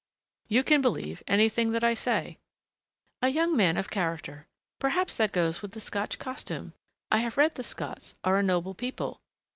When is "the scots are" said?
7.53-8.37